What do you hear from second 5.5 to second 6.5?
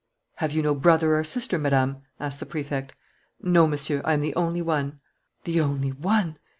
only one!